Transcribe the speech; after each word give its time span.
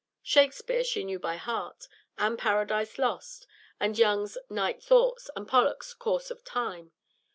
Shakspeare 0.23 0.83
she 0.83 1.03
knew 1.03 1.19
by 1.19 1.35
heart, 1.37 1.87
and 2.17 2.35
"Paradise 2.39 2.97
Lost," 2.97 3.45
and 3.79 3.99
Young's 3.99 4.35
"Night 4.49 4.81
Thoughts," 4.81 5.29
and 5.35 5.47
Pollock's 5.47 5.93
"Course 5.93 6.31
of 6.31 6.43
Time." 6.43 6.91